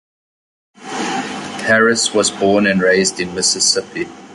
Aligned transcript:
Harris 0.73 2.11
was 2.11 2.31
born 2.31 2.65
and 2.65 2.81
raised 2.81 3.19
in 3.19 3.35
Mississippi. 3.35 4.07